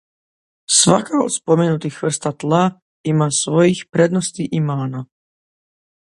Svaka 0.77 1.17
od 1.25 1.33
spomenutih 1.33 1.99
vrsta 2.03 2.31
tla 2.43 2.61
ima 3.13 3.27
svojih 3.43 3.83
prednosti 3.91 4.49
i 4.51 4.61
mana. 4.71 5.03